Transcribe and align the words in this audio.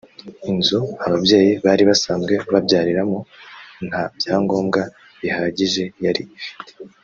Inzu 0.51 0.79
ababyeyi 1.05 1.51
bari 1.65 1.83
basazwe 1.89 2.33
babyariramo 2.53 3.19
nta 3.87 4.03
byagombwa 4.17 4.81
bihagije 5.21 5.83
yari 6.05 6.21
ifite 6.37 6.71